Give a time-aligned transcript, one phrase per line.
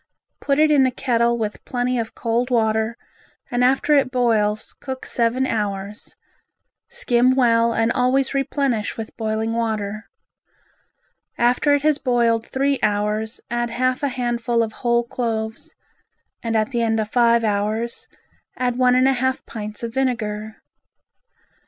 [0.39, 2.97] Put it in a kettle with plenty of cold water
[3.51, 6.15] and after it boils cook seven hours,
[6.89, 10.09] skim well and always replenish with boiling water.
[11.37, 15.75] After it has boiled three hours add half a handful of whole cloves
[16.41, 18.07] and at the end of five hours
[18.57, 20.63] add one and a half pints of vinegar.